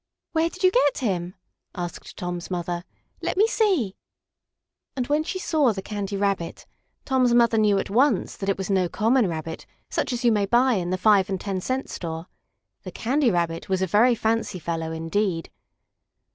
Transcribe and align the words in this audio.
"Where 0.31 0.49
did 0.49 0.63
you 0.63 0.71
get 0.71 0.97
him?" 0.97 1.35
asked 1.75 2.17
Tom's 2.17 2.49
mother. 2.49 2.85
"Let 3.21 3.37
me 3.37 3.45
see." 3.45 3.95
And 4.95 5.05
when 5.05 5.23
she 5.23 5.37
saw 5.37 5.73
the 5.73 5.83
Candy 5.83 6.17
Rabbit 6.17 6.65
Tom's 7.05 7.35
mother 7.35 7.59
knew 7.59 7.77
at 7.77 7.91
once 7.91 8.35
that 8.37 8.49
it 8.49 8.57
was 8.57 8.71
no 8.71 8.89
common 8.89 9.27
Rabbit, 9.29 9.67
such 9.91 10.11
as 10.11 10.25
you 10.25 10.31
may 10.31 10.47
buy 10.47 10.73
in 10.73 10.89
the 10.89 10.97
five 10.97 11.29
and 11.29 11.39
ten 11.39 11.61
cent 11.61 11.87
store. 11.87 12.25
The 12.81 12.91
Candy 12.91 13.29
Rabbit 13.29 13.69
was 13.69 13.83
a 13.83 13.85
very 13.85 14.15
fancy 14.15 14.57
fellow 14.57 14.91
indeed! 14.91 15.51